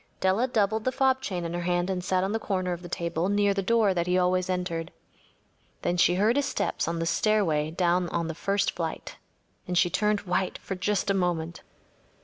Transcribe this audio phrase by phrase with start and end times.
[0.19, 2.89] Della doubled the fob chain in her hand and sat on the corner of the
[2.89, 4.91] table near the door that he always entered.
[5.83, 9.17] Then she heard his step on the stair away down on the first flight,
[9.67, 11.61] and she turned white for just a moment.